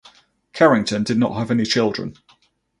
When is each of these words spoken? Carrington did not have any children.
Carrington 0.51 1.03
did 1.03 1.19
not 1.19 1.35
have 1.37 1.51
any 1.51 1.63
children. 1.63 2.15